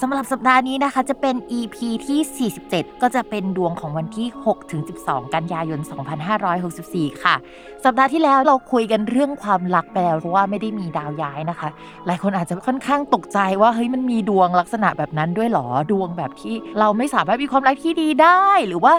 [0.00, 1.76] สำหรับสัปดาห์นี้นะคะจะเป็น EP
[2.06, 4.26] ที่ 47 ก็จะเป็นดวงของวันที่
[4.80, 5.80] 6-12 กันยายน
[6.50, 7.34] 2564 ค่ะ
[7.84, 11.68] สัปดาห์ที่แล้วเราคุยกันเรื่องความรักไปแล้วเพราะว่าไม่ได้มีดาวย้ายนะคะ
[12.06, 18.94] หลายคนอาจจะค่อนข้างตกใจว่าเฮ้ยมันมีดวงลักษณะแบบนั้นด้วยหรอ ดวงแบบที่เราไม่สามารถมีความรักที่ดีได้ หรือว่า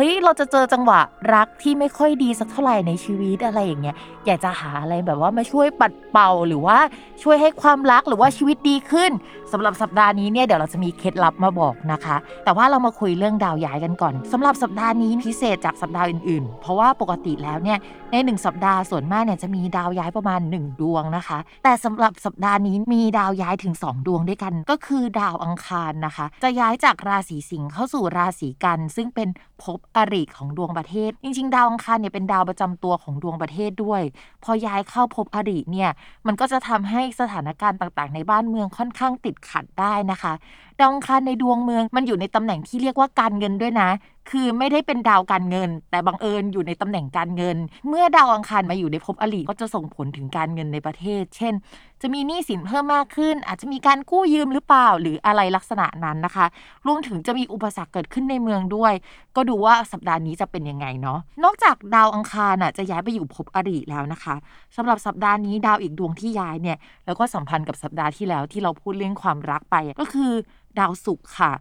[0.00, 1.00] เฮ้ยเราจะเจอจังหวะ
[1.34, 3.96] รักที่ไม่ค่อยดีสักเท่าไหร่ในชีวิตอะไรอย่างเงี้ย
[4.26, 6.78] อยากจะหาอะไรแบบว่ามาช่วยปัดเป่าหรือว่า
[7.22, 9.10] ช่วยให้ความรักหรือว่าชีวิตดีขึ้น
[9.52, 17.78] สำหรับสัปดาห์นี้เนี่ยเดี๋ยวเราจะมีเคล็ดลับมาบอกนะคะ แต่ว่าเรามาคุยเรื่องดาวย้ายกันก่อนสำหรับสัปดาห์นี้พิเศษจากสัปดาห์อื่นๆ เพราะว่าปกติแล้วเนี่ย
[18.12, 29.28] ในหนึ่งสัปดาห์ส่วนมากเนี่ยจะมีดาวย้ายประมาณ 1 ดวงนะคะ แต่สำหรับสัปดาห์นี้มีดาวย้ายถึง 2 ดวงด้วยกัน ก็คือดาวอังคารนะคะ จะย้ายจากราศีสิงห์เข้าสู่ราศีกัน ซึ่งเป็น
[29.62, 34.02] ภพอริของดวงประเทศ จริง ๆ ดาวอังคารเนี่ยเป็นดาวประจำตัวของดวงประเทศด้วย
[34.44, 35.90] พอย้ายเข้าพบอริเนี่ย
[36.26, 40.32] มันก็จะทำให้สถานการณ์ต่างๆ ในบ้านเมืองค่อนข้างติดขัดได้นะคะ
[40.78, 43.88] ดาวอังคารในดวงเมืองมันอยู่ในตำแหน่งที่เรียกว่าการเงินด้วยนะ
[44.30, 47.56] คือไม่ได้เป็นดาวการเงิน แต่บังเอิญอยู่ในตำแหน่งการเงิน
[47.88, 51.54] เมื่อดาวอังคารมาอยู่ในภพอริก็จะส่งผลถึงการเงินในประเทศ เช่น
[52.02, 56.46] จะมีหนี้สินเพิ่มมากขึ้น อาจจะมีการกู้ยืมหรือเปล่า หรืออะไรลักษณะนั้นนะคะ
[56.86, 58.92] รวมถึงจะมีอุปสรรคเกิดขึ้นในเมืองด้วย
[59.36, 64.34] ก็ดูว่าสัปดาห์นี้จะเป็นยังไงเนาะนอกจากดาวอังคารน่ะจะย้ายไปอยู่ภพอริแล้วนะคะ
[64.76, 70.32] สำหรับสัปดาห์นี้ดาวอีกดวงที่ย้ายเนี่ยแล้วก็สัมพันธ์กับสัปดาห์ที่แล้วที่เราพูดเรื่องความรักไปก็คือ
[70.78, 71.52] ดาวศุกร์ค่ะ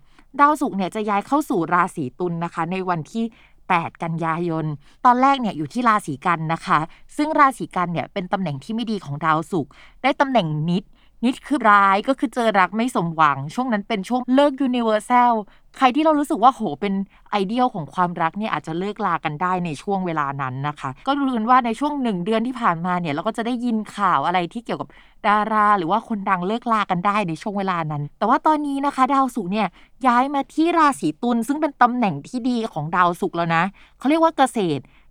[0.42, 3.24] ดาวศุกร์เนี่ยจะย้ายเข้าสู่ราศีตุลนะคะ ในวันที่
[3.64, 4.66] 8 กันยายน
[5.06, 6.80] ตอนแรกเนี่ยอยู่ที่ราศีกันย์นะคะ
[7.18, 9.72] ซึ่งราศีกันย์เนี่ยเป็นตำแหน่งที่ไม่ดีของดาวศุกร์
[10.04, 10.84] ได้ตำแหน่งนิจ
[11.26, 15.34] นิจคือร้ายก็คือเจอรักไม่สมหวัง ช่วงนั้นเป็นช่วงเลิก universal
[15.78, 16.94] ใครที่เรารู้สึกว่าโหเป็น
[17.32, 24.90] ideal ของความรักเนี่ยอาจจะเลิกลากันได้ในช่วงเวลานั้นนะคะ ก็รู้กันว่าในช่วงหนึ่งเดือนที่ผ่านมาเนี่ยเราก็จะได้ยินข่าวอะไรที่เกี่ยวกับ
[25.28, 29.68] ดารา หรือว่าคนดังเลิกลากันได้ในช่วงเวลานั้น แต่ว่าตอนนี้นะคะ ดาวศุกร์เนี่ย
[30.08, 33.64] ย้ายมาที่ราศีตุลซึ่งเป็นตำแหน่งที่ดีของดาวศุกร์แล้วนะ
[34.00, 34.84] เขาเรียกว่าเกษตร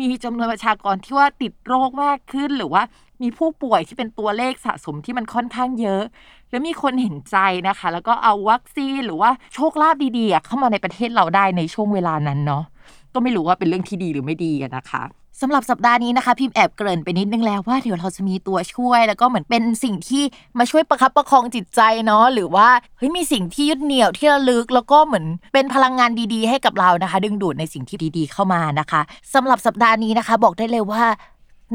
[0.00, 2.82] มีจำนวนประชากรที่ว่าติดโรคมากขึ้น หรือว่า
[3.22, 6.02] มีผู้ป่วยที่เป็นตัวเลขสะสมที่มันค่อนข้างเยอะ
[6.50, 7.36] แล้วมีคนเห็นใจ
[7.68, 12.64] นะคะ แล้วก็เอาวัคซีนหรือว่าโชคลาภดีๆเข้ามาในประเทศเราได้ในช่วงเวลานั้นเนาะ
[13.14, 15.02] ก็ไม่รู้ว่าเป็นเรื่องที่ดีหรือไม่ดีนะคะ
[15.42, 20.22] สำหรับสัปดาห์นี้นะคะ พิมพ์แอบเกริ่นไปนิดนึงแล้วว่าเดี๋ยวเราจะมีตัวช่วย แล้วก็เหมือนเป็นสิ่งที่
[20.58, 29.00] มาช่วยประคับประคองจิตใจเนาะหรือว่าเฮ้ยมีสิ่งที่ยึดเหนี่ยวที่ระลึก แล้วก็เหมือนเป็นพลังงานดีๆ ให้กับเรานะคะ ดึงดูดในสิ่งที่ดีๆเข้ามานะคะ
[29.34, 31.04] สำหรับสัปดาห์นี้นะคะ บอกได้เลยว่า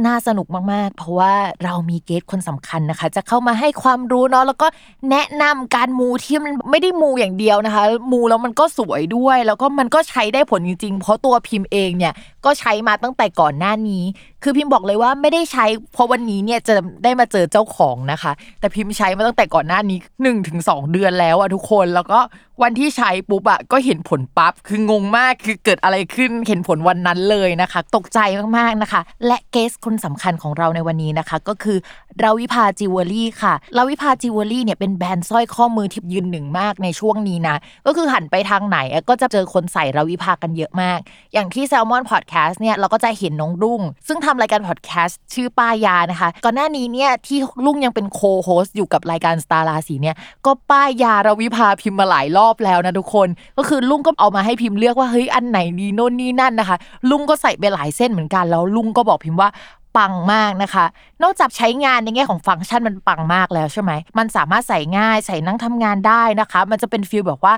[0.06, 1.34] น่าสนุกมาก ๆ เพราะว่า
[1.64, 4.68] เรามีเกสคนสำคัญนะคะ จะเข้ามาให้ความรู้เนาะแล้วก็
[5.12, 12.14] แนะนำการมูที่มันไม่ได้มูอย่างเดียวนะคะ มูแล้วมันก็สวยด้วย แล้วก็มันก็ใช้ได้ผลจริง ๆ เพราะตัวพิมพ์เองเนี่ย
[12.46, 14.04] ก็ใช้มาตั้งแต่ก่อนหน้านี้
[14.44, 16.74] คือพิมพ์บอกเลยว่าไม่ได้ใช้เพราะวันนี้เนี่ยจะ
[17.04, 22.20] ได้มาเจอเจ้าของนะคะ แต่พิมพ์ใช้มาตั้งแต่ก่อนหน้านี้1 ถึง 2 เดือนแล้วอะทุกคนแล้วก็
[22.64, 28.20] วันที่ใช้ปุ๊บอะก็เห็นผลปั๊บคืองงมากคือเกิดอะไรขึ้นเห็นผลวันนั้นเลยนะคะ ตกใจ
[28.58, 31.78] มากๆนะคะ และ guest คนสำคัญของเราในวันนี้นะคะ ก็คือ
[32.24, 37.56] ราวิภาจิวเวลรี่ค่ะราวิภาจิวเวลรี่เนี่ยเป็นแบรนด์สร้อยข้อมือที่ยืนหนึ่งมากในช่วงนี้นะ
[37.86, 38.78] ก็คือหันไปทางไหน
[39.10, 41.00] ก็จะเจอคนใส่ราวิภากันเยอะมาก
[41.34, 50.16] อย่างที่ Salmon Podcast เนี่ยเราก็จะเห็นน้องรุ่ง ซึ่งทำรายการ podcast ชื่อป้ายานะคะ ก่อนหน้านี้เนี่ยที่รุ่งยังเป็นโคโฮสต์อยู่กับรายการสตาร์ราศีเนี่ย
[50.46, 53.28] ก็ป้ายยาราวิภาพิมพ์มาหลายรอบแล้วนะทุกคน
[53.58, 56.78] ก็คือลุงก็เอามาให้พิมพ์เลือกว่าเฮ้ยอันไหนดีโน่นนี่นั่นนะคะ
[57.10, 59.50] ลุงก็ใส่ไปหลายเส้นเหมือนกันแล้วลุงก็บอกพิมพ์ว่า
[59.98, 60.86] ปังมากนะคะ
[61.24, 67.54] นอกจากใช้งานในแง่ของฟังก์ชันมันปังมากแล้วใช่ไหม มันสามารถใส่ง่ายใส่นั่งทำงานได้นะคะ มันจะเป็น feel แบบว่า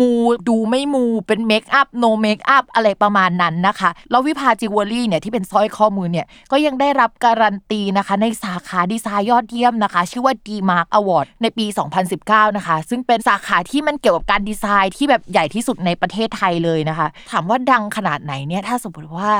[0.00, 0.12] มู
[0.48, 11.66] ดูไม่มูเป็น makeup no makeup อะไรประมาณนั้นนะคะ แล้ววิภาจิวเวลรี่เนี่ยที่เป็นสร้อยข้อมือเนี่ยก็ยังได้รับการันตีนะคะ ในสาขาดีไซน์ยอดเยี่ยมนะคะ ชื่อว่า D Mark Award ในปี
[12.10, 19.32] 2019 นะคะ ซึ่งเป็นสาขาที่มันเกี่ยวกับการดีไซน์ที่แบบใหญ่ที่สุดในประเทศไทยเลยนะคะ ถามว่าดังขนาดไหนเนี่ยถ้าสมมติว่า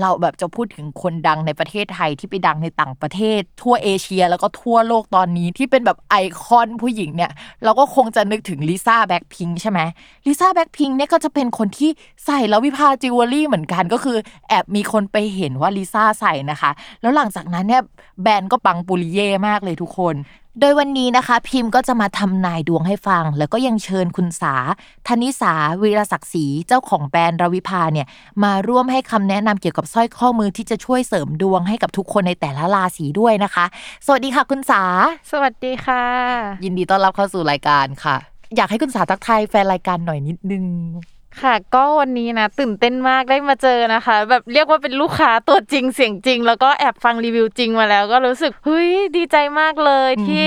[0.00, 7.30] เราแบบจะพูดถึงคนดังในประเทศไทยที่ไปดังในต่างประเทศ ทั่วเอเชียแล้วก็ทั่วโลกตอนนี้ที่เป็นแบบไอตอนผู้หญิงเนี่ย
[7.64, 9.80] เราก็คงจะนึกถึงลิซ่าแบ็คพิงใช่ไหม
[10.26, 11.90] ลิซ่าแบ็คพิงเนี่ยก็จะเป็นคนที่
[12.24, 14.16] ใส่ราวิภาจิวเวลรี่เหมือนกันก็คือ
[14.48, 16.70] แอบมีคนไปเห็นว่าลิซ่าใส่นะคะ
[17.00, 17.82] แล้วหลังจากนั้นเนี่ย
[18.22, 20.16] แบรนด์ก็ปังปุริเย่มากเลยทุกคน
[20.60, 24.54] โดยวันนี้นะคะพิมพ์ก็จะมาทำนายดวงให้ฟัง แล้วก็ยังเชิญคุณสา
[25.06, 28.06] ธนิสาวีรศักดิ์ศรีเจ้าของแบรนด์ราวิภาเนี่ย
[28.44, 33.64] มาร่วมให้คำแนะนำเกี่ยวกับสร้อยข้อมือที่จะช่วยเสริมดวงให้กับทุกคนในแต่ละราศีด้วยนะคะ
[34.06, 34.82] สวัสดีค่ะคุณสา
[35.30, 36.04] สวัสดีค่ะ
[36.64, 40.64] ยินดีต้อนรับเข้าสู่รายการค่ะ อยากให้คุณสาทักทายแฟนรายการหน่อยนิดนึง
[41.40, 50.46] ค่ะก็วันนี้นะตื่นเต้นมากได้มาเจอนะคะ แบบเรียกว่าเป็นลูกค้าตัวจริงเสียงจริง แล้วก็แอบฟังรีวิวจริงมาแล้ว ก็รู้สึกเฮ้ยดีใจมากเลยอืมที่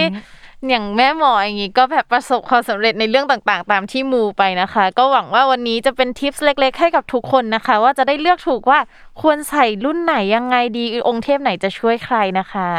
[0.70, 8.80] อย่างแม่หมออย่างงี้ก็แบบประสบความสำเร็จในเรื่องต่างๆ ตามที่มูไปนะคะ ก็หวังว่าวันนี้จะเป็นทิปส์เล็ก ๆ ให้กับทุกคนนะคะ ว่าจะได้เลือกถูกว่า
[9.22, 12.70] ควรใส่รุ่นไหนยังไงดีองค์เทพไหนจะช่วยใครนะคะ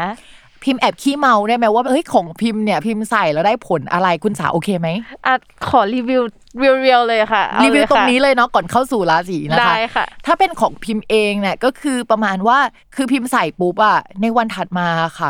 [0.63, 4.87] พิมพ์แอบขี้เมาได้ไหมว่าเฮ้ยของพิมพ์เนี่ยพิมพ์ใส่แล้วได้ผลอะไรคุณสาโอเคไหม
[5.25, 5.33] อะ
[5.67, 6.21] ขอรีวิว
[6.57, 12.57] เรียวๆเลยค่ะเอารีวิวเลยตรงค่ะนี้เลยเนาะก่อนเข้าสู่ราศีนะคะได้ค่ะ ถ้าเป็นของพิมพ์เองเนี่ยก็คือประมาณว่า
[12.95, 14.87] คือพิมพ์ใส่ปุ๊บอะในวันถัดมา
[15.19, 15.29] ค่ะ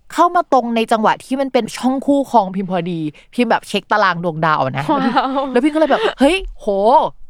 [0.13, 2.99] เข้ามาตรงในจังหวะที่มันเป็นช่องคู่ครองพิมพ์พอดี
[3.33, 6.65] พิมพ์แบบเช็คตารางดวงดาวนะว้าวแล้วพี่ก็เลยแบบ เฮ้ย โห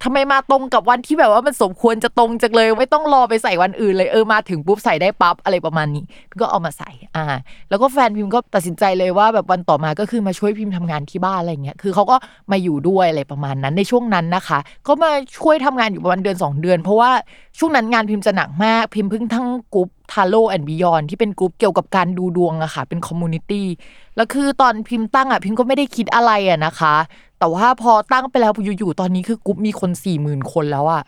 [0.04, 7.26] ทำไมมาตรงกับวันที่แบบว่ามันสมควรจะตรงจังเลย ไม่ต้องรอไปใส่วันอื่นเลยเออมาถึงปุ๊บใส่ได้ปั๊บอะไรประมาณนี้พิมก็เอามาใส่อ่า
[7.70, 12.16] แล้วก็แฟนพิมก็ตัดสินใจเลยว่าแบบวันต่อมาก็คือมาช่วยพิมพ์ทำงานที่บ้านอะไรเงี้ยคือเขาก็
[12.52, 17.12] มาอยู่ด้วยอะไรประมาณนั้นในช่วงนั้นนะคะ ก็มาช่วยทำงานอยู่ประมาณเดือนสองเดือน เพราะว่า
[17.60, 23.68] ช่วงนั้นงานพิมพ์จะหนักมากพิมพ์เพิ่งทั้งกรุ๊ป Tarot and Beyond ที่เป็นกรุ๊ปเกี่ยวกับการดูดวงอะค่ะ เป็น community
[24.16, 26.96] แล้วคือตอนพิมพ์ตั้งอะพิมพ์ก็ไม่ได้คิดอะไรอะนะคะ
[27.42, 31.04] แต่ว่าพอตั้งไปแล้วอยู่ๆตอนนี้คือกรุ๊ปมีคนสี่หมื่นคนแล้วอะ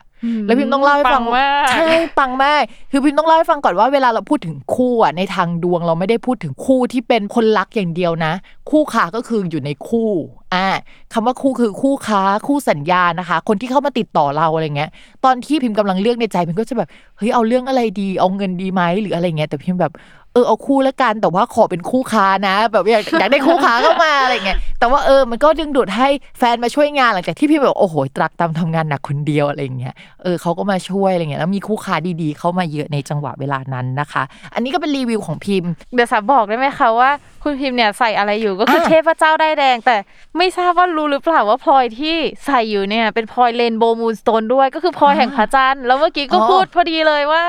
[0.46, 8.32] แล้วพิมพ์ต้องเล่าให้ฟังปังมากใช่ปังมากคือพิมพ์ต้องเล่าให้ฟังก่อนว่าเวลาเราพูดถึงคู่อะในทางดวงเราไม่ได้พูดถึงคู่ที่เป็นคนรักอย่างเดียวนะ
[8.70, 10.10] คู่ค้าก็คืออยู่ในคู่
[10.54, 10.66] อ่า
[11.12, 14.90] คำว่าคู่คือคู่ค้าคู่สัญญานะคะ คนที่เข้ามาติดต่อเราอะไรเงี้ย
[15.24, 16.88] ตอนที่พิมพ์กำลังเลือกในใจพิมพ์ก็จะแบบ
[17.18, 19.92] เฮ้ยเอาเรื่องอะไรดี เอาเงินดีไหมหรืออะไรเงี้ยแต่พิมพ์แบบ
[20.34, 34.22] เออเอาคู่ละกันแต่ว่าขอเป็นคู่ค้านะ แบบอยากอยากได้คู่ค้าเข้ามาอะไรเงี้ยแต่ว่าเออมันก็ดึงดูดให้แฟนมาช่วยงานหลังจากที่พิมพ์แบบโอ้โหตรักตามทำงานหนักคนเดียวอะไรเงี้ยเออเขาก็มาช่วยอะไรเงี้ยแล้วมีคู่ค้าดีๆ เข้ามาเยอะในจังหวะเวลานั้นนะคะ
[34.54, 37.10] อันนี้ก็เป็นรีวิวของพิมพ์เดี๋ยวสาบอกได้ไหมคะว่า
[37.42, 39.96] คุณพิมพ์เนี่ยใส่อะไรอยู่ก็คืออะเทพเจ้าได้ายแดง แต่
[40.36, 47.44] ไม่ทราบว่ารู้หรือเปล่าว่าพลอยที่ใส่อยู่เนี่ยเป็นพลอยเรนโบว์มูนสโตนด้วยก็คือพลอยแห่งพระจันทร์แล้วเมื่อกี้ก็อ๋อพูดพอดีเลยว่า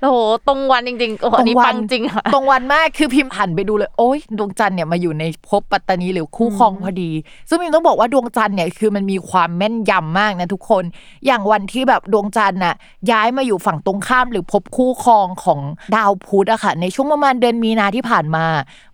[0.00, 0.16] โอ้โห
[0.46, 7.10] ตรงวันจริงๆโอ้โหอันนี้ปังจริงค่ะตรงวันมากคือพิมพ์หันไปดูเลยโอ๊ยดวงจันทร์เนี่ยมาอยู่ในภพปัตตานีหรือคู่ครองพอดี
[7.48, 10.84] ซึ่งพิมต้องบอกว่าดวงจันทร์เนี่ยคือมันมีความแม่นยำมากนะทุกคน
[11.26, 12.74] อย่างวันที่แบบดวงจันทร์น่ะ
[13.10, 15.60] ย้ายมาอยู่ฝั่งตรงข้ามหรือภพคู่ครองของ
[15.96, 18.46] ดาวพุธอะค่ะ ในช่วงประมาณเดือนมีนาที่ผ่านมา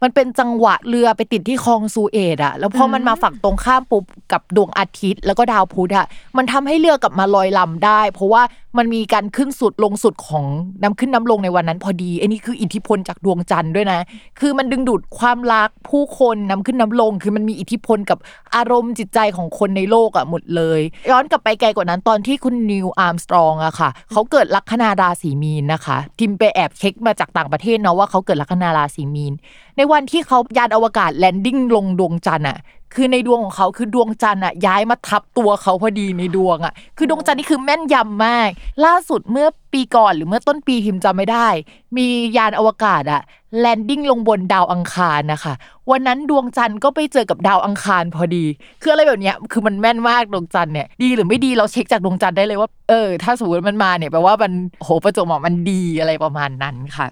[0.03, 8.43] มันเป็นจังหวะเรือไปติดที่คลองซูเอตอะแล้วพอมันมาฝั่งตรงข้ามปุ๊บกับดวงอาทิตย์ แล้วก็ดาวพุธอะมันทำให้เรือกลับมาลอยลำได้ เพราะว่า
[8.79, 10.45] มันมีการขึ้นสุดลงสุดของ
[10.83, 14.01] น้ำขึ้นน้ำลงในวันนั้นพอดีไอ้นี่คืออิทธิพลจากดวงจันทร์ด้วยนะ
[14.41, 18.19] คือมันดึงดูดความรักผู้คนน้ำขึ้นน้ำลง คือมันมีอิทธิพลกับ
[18.55, 29.33] อารมณ์จิตใจของคนในโลกอะหมดเลย ย้อนกลับไปไกลกว่านั้นตอนที่คุณนีลอาร์มสตรองอะค่ะ เขาเกิดลัคนาราศีมีนนะคะ พิมไปแอบเช็คมาจากต่างประเทศเนาะว่าเขาเกิดลัคนาราศีมีน
[29.77, 32.59] ในวันที่เขายานอวกาศ landing ลงดวงจันทร์อะ
[32.95, 38.51] คือในดวงของเขาคือดวงจันทร์อะย้ายมาทับตัวเขาพอดีในดวงอะ คือดวงจันทร์นี่คือแม่นยำมาก
[38.85, 41.49] ล่าสุดเมื่อปีก่อนหรือเมื่อต้นปีพิมจำไม่ได้
[41.97, 43.23] มียานอวกาศอะ
[43.61, 45.55] landing ลงบนดาวอังคารนะคะ
[45.91, 48.45] วันนั้นดวงจันทร์ก็ไปเจอกับดาวอังคารพอดี
[48.83, 57.07] คืออะไรแบบเนี้ยคือมันแม่นมากดวงจันทร์เนี่ยดีหรือไม่ดีเราเช็คจากดวงจันทร์ได้เลยว่าเออ ถ้าสมมติมันมาเนี่ยแปลว่ามันโหประจวบเหมาะมันดีอะไรประมาณนั้นค่ะ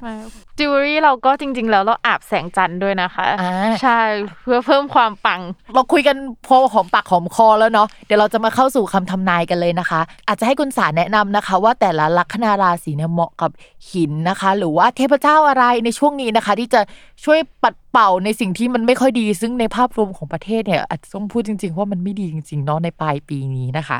[0.59, 4.00] จิวเวลรี่เราก็จริง ๆ แล้วเราอาบแสงจันทร์ด้วยนะคะอ่าใช่
[4.42, 5.40] เพื่อเพิ่มความปัง
[5.75, 6.16] เราคุยกัน
[6.47, 13.50] พอหอมปากหอมคอแล้วเนาะเดี๋ยวเราจะมาเข้าสู่คำทำนายกันเลยนะคะ อาจจะให้คุณสารแนะนำนะคะ ว่าแต่ละลัคนาราศีเนี่ยเหมาะกับ
[13.90, 16.80] หินนะคะ หรือว่าเทพเจ้าอะไรในช่วงนี้นะคะ ที่จะ
[17.25, 23.99] ช่วยปัดเป่าในสิ่งที่มันไม่ค่อยดี ซึ่งในภาพรวมของประเทศเนี่ยอาจจะต้องพูดจริง ๆ ว่ามันไม่ดีจริงๆเนาะในปลายปีนี้นะคะ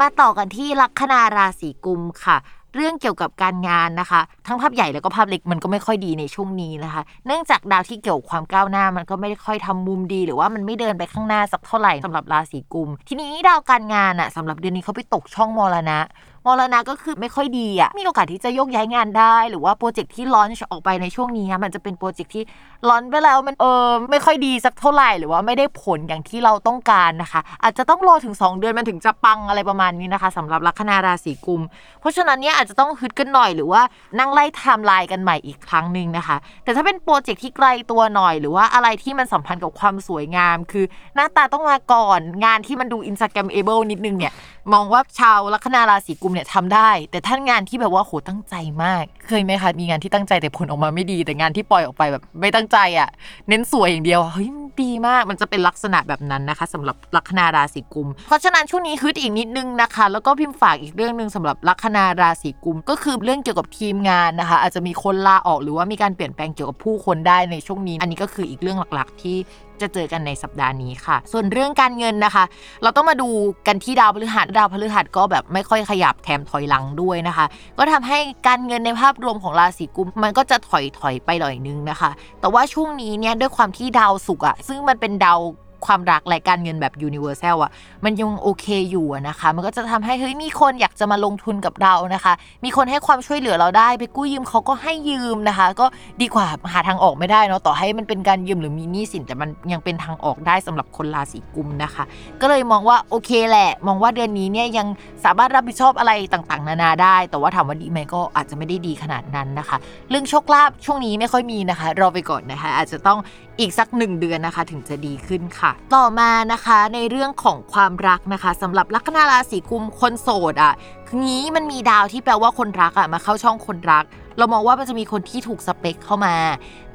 [0.00, 2.38] มาต่อกันที่ลัคนาราศีกุมค่ะ
[2.76, 15.98] เรื่องเกี่ยวกับการงานนะคะ ทั้งภาพใหญ่แล้วก็ภาพเล็กมันก็ไม่ค่อยดีในช่วงนี้นะคะ เนื่องจากดาวที่เกี่ยวกับความก้าวหน้ามันก็ไม่ได้ค่อยทำมุมดี หรือว่ามันไม่เดินไปข้างหน้าสักเท่าไหร่สำหรับราศีกุม ทีนี้ดาวการงานอะสำหรับเดือนนี้เขาไปตกช่องมรณะ
[16.46, 22.42] มรณะก็คือไม่ค่อยดีอะมีโอกาสที่จะโยกย้ายงานได้ หรือว่าโปรเจกต์ที่ launch ออกไปในช่วงนี้มันจะเป็นโปรเจกต์ที่
[22.88, 31.62] launch ไปแล้วมันเออไม่ค่อยดีสักเท่าไหร่ หรือว่าไม่ได้ผลอย่างที่เราต้องการนะคะ อาจจะต้องรอถึง 2 เดือนมันถึงจะปังอะไรประมาณนี้นะคะสำหรับลัคนาราศีกุมภ์
[32.00, 33.82] เพราะฉะนั้นเนี่ยอาจจะต้องฮึดกันหน่อยหรือว่า
[34.18, 40.84] นั่งไล่ไทม์ไลน์กันใหม่อีกครั้งหนึ่งนะคะ แต่ถ้าเป็นโปรเจกต์ที่ไกลตัวหน่อย หรือว่าอะไรที่มันสัมพันธ์กับความสวยงาม คือ
[41.14, 44.32] หน้าตาต้องมาก่อนงานที่มันดู Instagrammable นิดนึงเนี่ย
[44.72, 53.08] มองว่าชาวลัคนาราศีกุมเนี่ยทำได้ แต่ท่านงานที่แบบว่าโหตั้งใจมาก เคยไหมคะมีงานที่ตั้งใจแต่ผลออกมาไม่ดี แต่งานที่ปล่อยออกไปแบบไม่ตั้งใจอะ
[53.48, 69.36] เน้นสวยอย่างเดียวเฮ้ยมันดีมากมันจะเป็นลักษณะแบบนั้นนะคะสำหรับลัคนาราศีกุม เพราะฉะนั้นช่วงนี้ฮึดอีกนิดนึงนะคะ แล้วก็พิมพ์ฝากอีกเรื่องหนึ่งสำหรับลัคนาราศีกุม ก็คือเรื่องเกี่ยวกับทีมงานนะคะ อาจจะมีคนลาออกหรือว่ามีการเปลี่ยนแปลงเกี่ยวกับผู้คนได้ในช่วงนี้ อันนี้ก็คืออีกเรื่องหลักๆ ที่
[69.82, 72.44] จะเจอกันในสัปดาห์นี้ค่ะ ส่วนเรื่องการเงินนะคะ
[72.82, 73.28] เราต้องมาดู
[73.66, 77.46] กันที่ดาวพฤหัสดาวพฤหัสก็แบบไม่ค่อยขยับแถมถอยหลังด้วยนะคะ
[77.78, 82.10] ก็ทำให้การเงินในภาพรวมของราศีกุมมันก็จะถอยถอยไปหน่อยนึงนะคะ
[82.40, 85.40] แต่ว่าช่วงนี้เนี่ยด้วยความที่ดาวศุกร์อะซึ่งมันเป็นดาว
[85.86, 87.70] ความรักและการเงินแบบยูนิเวอร์แซลอะ
[88.04, 92.32] มันยังโอเคอยู่นะคะ มันก็จะทำให้เฮ้ยมีคนอยากจะมาลงทุนกับเรานะคะ
[92.64, 95.86] มีคนให้ความช่วยเหลือเราได้ ไปกู้ยืมเขาก็ให้ยืมนะคะ ก็
[96.22, 102.04] ดีกว่าหาทางออกไม่ได้เนาะต่อให้มันเป็นการยืมหรือมีหนี้สินแต่มันยังเป็นทางออกได้สำหรับคนราศีกุมนะคะ
[102.40, 104.86] ก็เลยมองว่าโอเคแหละ มองว่าเดือนนี้เนี่ยยัง
[105.24, 109.76] สามารถรับผิดชอบอะไรต่างๆ นานาได้ แต่ว่าถามว่าดีไหมก็อาจจะไม่ได้ดีขนาดนั้นนะคะ
[110.10, 113.18] เรื่องโชคลาภช่วงนี้ไม่ค่อยมีนะคะรอไปก่อนนะคะ อาจจะต้อง
[113.60, 120.74] อีกสักหนึ่งเดือนนะคะถึงจะดีขึ้นค่ะ ต่อมานะคะในเรื่องของความรักนะคะสำหรับลัคนาราศีกุมคนโสดอะ
[121.08, 124.04] คืองี้มันมีดาวที่แปลว่าคนรักอะมาเข้าช่องคนรัก
[124.38, 126.34] เรามองว่ามันจะมีคนที่ถูกสเปคเข้ามา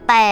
[0.10, 0.28] แต่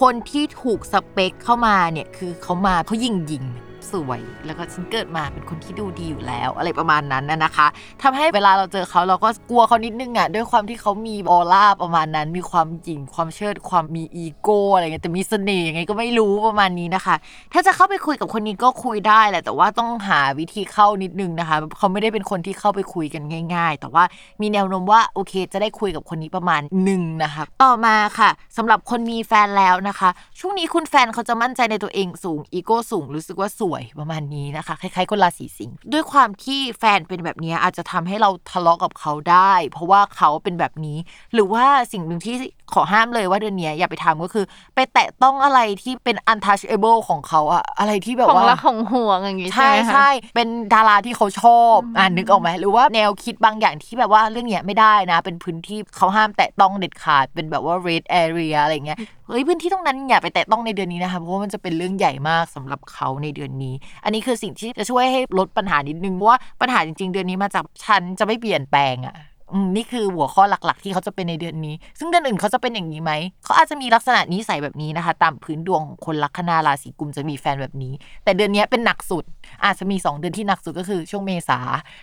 [0.00, 3.44] คนที่ถูกสเปคเข้ามาเนี่ยคือเขามาเขายิงยิง
[3.92, 7.66] สวย แล้วก็ฉันเกิดมาเป็นคนที่ดูดีอยู่แล้ว อะไรประมาณนั้นนะนะคะ
[8.02, 17.16] ทำให้เวลาเราเจอเขาเราก็กลัวเขานิดนึงอะด้วยความที่เขามีออร่าประมาณนั้น มีความหยิ่งความเชิดความมีอีโก้อะไรเงี้ยแต่มีเสน่ห์ยังไงก็ไม่รู้ประมาณนี้นะคะ
[17.52, 23.22] ถ้าจะเข้าไปคุยกับคนนี้ก็คุยได้แหละแต่ว่าต้องหาวิธีเข้านิดนึงนะคะเขาไม่ได้เป็นคนที่เข้าไปคุยกัน
[23.54, 24.04] ง่าย ๆ แต่ว่า
[24.40, 40.98] มีแนวโน้มว่าโอเค จะได้คุยกับคนนี้ประมาณหนึ่งนะคะต่อมาค่ะสำหรับคนมีแฟนแล้วนะคะ ช่วงนี้คุณแฟนเขาจะมั่นใจในตัวเองสูงอีโก้สูงรู้สึกว่าสวยประมาณนี้นะคะคล้ายๆคนราศีสิงห์ด้วยความที่แฟนเป็นแบบนี้อาจจะทำให้เราทะเลาะกับเขาได้ เพราะว่าเขาเป็นแบบนี้
[41.34, 42.36] หรือว่าสิ่งหนึ่งที่
[42.72, 44.44] ขอห้ามเลยว่าเดือนนี้อย่าไปทำก็คือ
[44.74, 69.33] ไปแตะต้องอะไรที่เป็น untouchable ของเขาอะอะไรที่แบบของว่ารักของห่วงอย่างงี้ใช่ใช่ไหมคะใช่เป็นดาราที่เขาชอบอ่านึกออกไหมหรือว่าแนวคิดบางอย่างที่แบบว่าเรื่องเนี้ยไม่ได้นะ เป็นพื้นที่เขาห้ามแตะต้องเด็ดขาดเป็นแบบว่า red area อะไรเงี้ยเฮ้ยพื้นที่ตรงนั้นอย่าไปแตะต้องในเดือนนี้นะคะเพราะว่ามันจะเป็นเรื่องใหญ่มากสำหรับเขาในเดือนนี้ อันนี้คือสิ่งที่จะช่วยให้ลดปัญหานิดนึงเพราะว่าปัญหาจริง ๆ เดือนนี้มาจากฉันจะไม่เปลี่ยนแปลงอะอืม
[69.76, 73.12] นี่คือหัวข้อหลักๆ ที่เขาจะเป็นในเดือนนี้ ซึ่งเดือนอื่นเขาจะเป็นอย่างนี้ไหม
[73.44, 77.92] เขาอาจจะมีลักษณะนิสัยแบบนี้นะคะ ตามพื้นดวงของคนลัคนาราศีกุมจะมีแฟนแบบนี้
[78.24, 79.24] แต่เดือนนี้เป็นหนักสุด
[79.64, 81.58] อาจจะมี 2 เดือนที่หนักสุดก็คือช่วงเมษา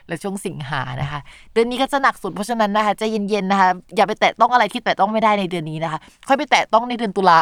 [0.08, 1.20] และช่วงสิงหานะคะ
[1.54, 7.40] เดือนนี้ก็จะหนักสุดเพราะฉะนั้นนะคะจะเย็นๆนะคะ อย่าไปแตะต้องอะไรที่แตะต้องไม่ได้ในเดือนนี้นะคะ ค่อยไปแตะต้องในเดือนตุลา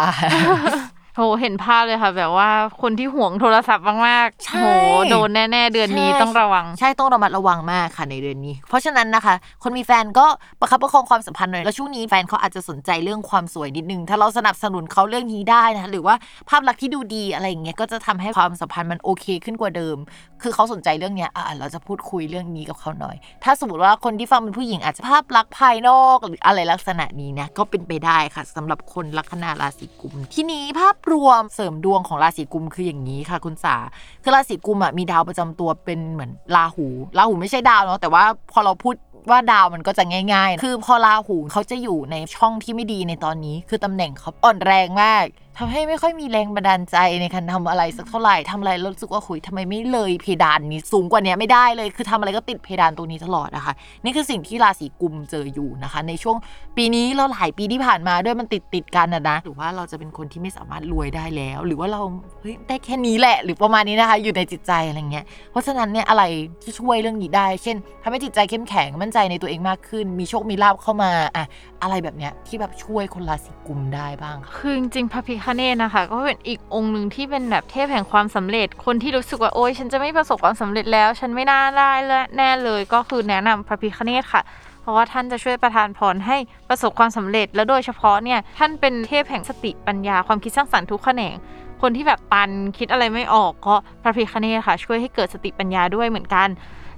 [1.19, 2.49] โหเห็นภาพเลยค่ะแบบว่า
[2.81, 4.65] คนที่ห่วงโทรศัพท์มากๆใช่โห
[5.09, 10.25] โดนแน่ๆ เดือนนี้ใช่ต้องระวัง ใช่ต้องระมัดระวังมากค่ะในเดือนนี้ เพราะฉะนั้นนะคะ คนมีแฟนก็
[10.59, 16.15] ประคับประคองความสัมพันธ์หน่อยแล้วช่วงนี้แฟนเขาอาจจะสนใจเรื่องความสวยนิดนึง ถ้าเราสนับสนุนเขาเรื่องนี้ได้นะคะหรือว่า
[16.49, 19.97] ภาพลักษณ์ที่ดูดีอะไรอย่างเงี้ยก็จะทำให้ความสัมพันธ์มันโอเคขึ้นกว่าเดิม
[20.41, 33.75] คือเขาสนใจเรื่องเนี้ยอะเราจะพูดคุยเรื่องนี้กับเขาหน่อย ถ้าสมมติว่าคนที่ฟังเป็นผู้หญิงอาจจะภาพลักษณ์ภายนอกหรืออะไรลักษณะนี้นะก็เป็นไปได้ค่ะสำหรับคนลัคนาราศีกุม ทีนี้ภาพรวมเสริมดวงของราศีกุมคืออย่างนี้ค่ะ คุณสา
[34.23, 36.87] คือราศีกุมอะมีดาวประจำตัวเป็นเหมือนราหู
[37.17, 38.95] ราหูไม่ใช่ดาวเนาะแต่ว่าพอเราพูด
[39.29, 45.25] ว่าดาวมันก็จะง่าย ๆ คือพอราหูเขาจะอยู่ในช่องที่ไม่ดีในตอนนี้ คือตำแหน่งเขาอ่อนแรงมาก
[45.61, 53.73] ทำให้ไม่ค่อยมีแรงบันดาลใจในการทำอะไรสักเท่าไหร่ทำอะไรรู้สึกว่าคุยทำไมไม่เลยเพดานนี้สูงกว่านี้ไม่ได้เลย คือทำอะไรก็ติดเพดานตรงนี้ตลอดนะคะ
[54.03, 56.37] นี่คือสิ่งที่ราศีกุมเจออยู่นะคะ ในช่วง
[56.77, 62.01] ปีนี้แล้วหลายปีที่ผ่านมาด้วยมันติดติดกันนะนะหรือว่าเราจะเป็นคนที่ไม่สามารถรวยได้แล้ว หรือว่าเรา
[62.41, 66.23] เฮ้ยได้แค่นี้แหละ หรือประมาณนี้นะคะ อยู่ในจิตใจอะไรเงี้ยเพราะฉะนั้นเนี่ยอะไร
[66.61, 71.45] ที่ช่วยเรื่องนี้ได้ เช่นทำให้จิตใจเข้มแข็งมั่นใจในตัวเองมากขึ้น มีโชคมีลาภเข้ามาอะ
[71.83, 84.41] อะไรแบบเนี้ยที่แบบช่วยคนราศีกุมได้บ้างค่ะคือจริงๆพระพิคเนตนะคะ ก็เป็นอีกองค์หนึ่งที่เป็นแบบเทพแห่งความสำเร็จ คนที่รู้สึกว่าโอ๊ยฉันจะไม่ประสบความสำเร็จแล้ว ฉันไม่น่าได้และแน่เลยก็คือแนะนำพระพิคเนตค่ะ
[84.81, 86.37] เพราะว่าท่านจะช่วยประทานพรให้
[86.69, 91.35] ประสบความสำเร็จ แล้วโดยเฉพาะเนี่ยท่านเป็นเทพแห่งสติปัญญาความคิดสร้างสรรค์ทุกแขนง
[91.81, 96.47] คนที่แบบตันคิดอะไรไม่ออกก็พระพิคเนตค่ะ ช่วยให้เกิดสติปัญญาด้วยเหมือนกัน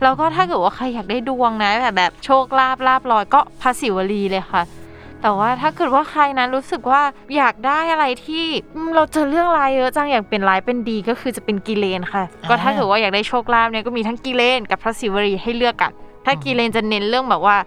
[0.03, 4.61] แล้วก็ถ้าเกิดว่าใครอยากได้ดวงนะแบบแบบโชคลาภลาบลอยก็พระศิวลีเลยค่ะ
[5.21, 7.01] แต่ว่าถ้าเกิดว่าใครนะรู้สึกว่า
[7.35, 15.91] อยากได้อะไรที่อืมเราเจอเรื่องร้ายเยอะจังอยากเป็นร้ายเป็นดีก็คือจะเป็นกิเลนค่ะอ่าก็ถ้าเกิดว่าอยากได้โชคลาภเนี่ยก็มีทั้งกิเลนกับพระศิวลีให้เลือกกัน
[16.25, 17.57] ถ้ากิเลนจะเน้นเรื่องแบบว่า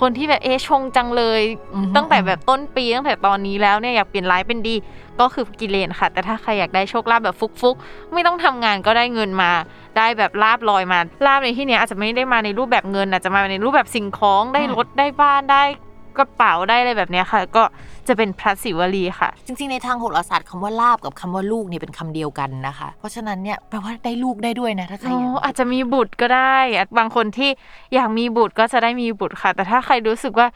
[0.00, 1.42] คนที่แบบเอะชงจังเลย
[1.74, 4.74] อือฮึตั้งแต่แบบต้นปีตั้งแต่ตอนนี้แล้วเนี่ยอยากเปลี่ยนร้ายเป็นดี
[5.20, 9.50] ก็คือกิเลนค่ะ แต่ถ้าใครอยากได้โชคลาภแบบฟุกๆ ไม่ต้องทำงานก็ได้เงินมา
[9.96, 15.64] ได้แบบลาบลอยมาลาบในที่เนี้ยอาจจะไม่ได้มาในรูปแบบเงินอาจจะมาในรูปแบบสิ่งของได้รถได้บ้านได้
[16.18, 17.62] กระเป๋าได้อะไรแบบเนี้ยค่ะ ก็
[18.08, 27.50] จะเป็นพระศิวลีค่ะ จริงๆ ในทางโหราศาสตร์คำว่าลาบกับคำว่าลูกเนี่ยเป็นคำเดียวกันนะคะ เพราะฉะนั้นเนี่ยแปลว่าได้ลูกได้ด้วยนะถ้าใครอ๋อยากออาจจะมีบุตรก็ได้อะบางคนที่
[27.94, 30.48] อยากมีบุตรก็จะได้มีบุตรค่ะ แต่ถ้าใครรู้สึกว่า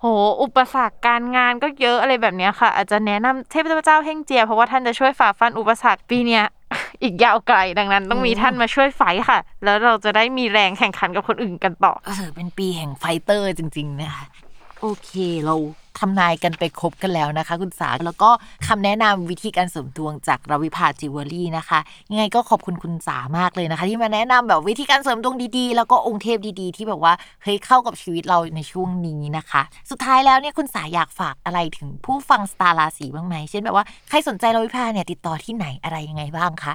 [0.00, 0.08] โห
[0.42, 6.44] อุปสรรคการงานก็เยอะอะไรแบบเนี้ยค่ะ อาจจะแนะนำเทพเจ้าเฮ่งเจีย เพราะว่าท่านจะช่วยฝ่าฟันอุปสรรคปีเนี้ย
[7.02, 14.24] อีกยาวไกลดังนั้นต้องมีท่านมาช่วย fight ค่ะ แล้วเราจะได้มีแรงแข่งขันกับคนอื่นกันต่อเออเป็นปีแห่ง fighter จริง ๆ นะคะ
[14.84, 15.12] โอเค
[15.44, 15.54] เรา
[15.98, 18.30] ทำนายกันไปครบกันแล้วนะคะ คุณสา แล้วก็
[18.68, 21.78] คำแนะนำวิธีการเสริมดวงจากราวิภาจิวเวลรี่นะคะ
[22.10, 36.74] ยังไงก็ขอบคุณคุณสามากเลยนะคะ ที่มาแนะนำแบบวิธีการเสริมดวงดีๆ แล้วก็องค์เทพดีๆ ที่แบบว่าเฮ้ยเข้ากับชีวิตเราในช่วงนี้นะคะ สุดท้ายแล้วเนี่ยคุณสาอยากฝากอะไรถึงผู้ฟังสตาร์ราศีบ้างไหมเช่นแบบว่าใครสนใจราวิภาเนี่ยติดต่อที่ไหนอะไรยังไงบ้างคะ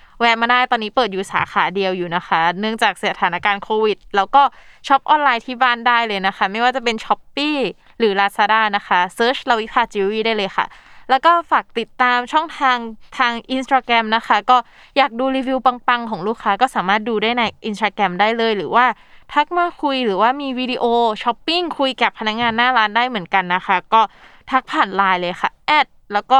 [0.21, 4.43] แวะมาได้ตอนนี้เปิดอยู่สาขาเดียวอยู่นะคะ เนื่องจากสถานการณ์โควิด แล้วก็
[4.87, 7.55] ช็อปออนไลน์ที่บ้านได้เลยนะคะ ไม่ว่าจะเป็น Shopee
[7.99, 10.65] หรือ Lazada นะคะ search ราวิภาจิวเวลรี่ได้เลยค่ะ
[11.09, 12.77] แล้วก็ฝากติดตามช่องทาง
[13.17, 14.57] ทาง Instagram นะคะ ก็
[14.97, 18.85] อยากดูรีวิวปัง ๆ ของลูกค้าก็สามารถดูได้ใน Instagram ได้เลย หรือว่า
[19.33, 20.83] ทักมาคุยหรือว่ามีวิดีโอ
[21.23, 24.01] ช้อปปิ้งคุยกับพนักงานหน้าร้านได้เหมือนกันนะคะ ก็
[24.51, 26.39] ทักผ่านไลน์เลยค่ะ at แล้วก็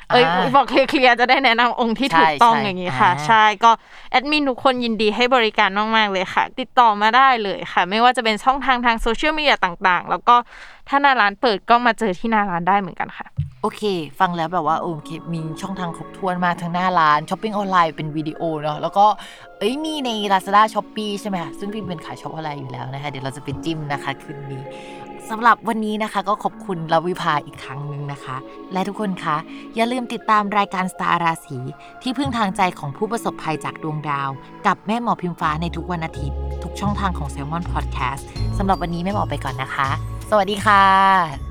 [0.13, 3.71] เอ้ยอ่าบอกเคลียร์ๆจะได้แนะนำองค์ที่ถูกต้องใช่อย่างนี้ค่ะอ่าใช่ก็
[4.11, 10.35] แอดมินทุกคนยินดีให้บริการมากๆเลยค่ะ ติดต่อมาได้เลยค่ะ ไม่ว่าจะเป็นช่องทางทางโซเชียลมีเดียต่างๆ แล้วก็
[10.89, 13.27] ถ้าหน้าร้านเปิดก็มาเจอที่หน้าร้านได้เหมือนกันค่ะ
[13.61, 13.83] โอเค
[14.19, 19.05] ฟังแล้วแบบว่าโอเคมีช่องทางครบถ้วนมากทั้งหน้าร้านช้อปปิ้งออนไลน์เป็นวิดีโอเนาะแล้วก็
[19.59, 24.61] เอ้ยมีใน Lazada s h o p e e ใช่ไหมคะซึ่งพิมเป็นสายช็อปออนไลน์อยู่แล้วนะคะ เดี๋ยวเราจะไปจิ้มนะคะคืนนี้
[25.29, 28.37] สำหรับวันนี้นะคะก็ขอบคุณราวิภาอีกครั้งหนึ่งนะคะ
[28.73, 29.37] และทุกคนคะ
[29.75, 31.59] อย่าลืมติดตามรายการสตาร์ราศี
[32.01, 34.29] ที่พึ่งทางใจของผู้ประสบภัยจากดวงดาว
[34.67, 38.23] กับแม่หมอพิมฟ้าในทุกวันอาทิตย์ ทุกช่องทางของ Salmon Podcast
[38.57, 39.89] สำหรับวันนี้แม่หมอไปก่อนนะคะ
[40.29, 41.50] สวัสดีค่ะ